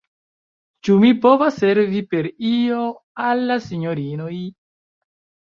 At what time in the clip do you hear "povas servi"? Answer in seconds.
1.25-2.01